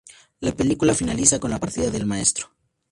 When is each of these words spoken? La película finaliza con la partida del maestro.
La 0.39 0.51
película 0.51 0.95
finaliza 0.95 1.39
con 1.39 1.51
la 1.51 1.59
partida 1.59 1.91
del 1.91 2.07
maestro. 2.07 2.49